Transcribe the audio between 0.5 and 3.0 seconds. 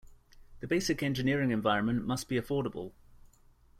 The basic engineering environment must be affordable.